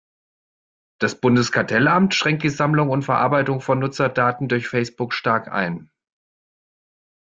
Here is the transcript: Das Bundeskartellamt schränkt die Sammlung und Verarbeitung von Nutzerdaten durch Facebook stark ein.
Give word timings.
Das 0.99 1.21
Bundeskartellamt 1.21 2.15
schränkt 2.15 2.41
die 2.41 2.49
Sammlung 2.49 2.89
und 2.89 3.03
Verarbeitung 3.03 3.61
von 3.61 3.77
Nutzerdaten 3.77 4.47
durch 4.47 4.67
Facebook 4.67 5.13
stark 5.13 5.47
ein. 5.47 5.91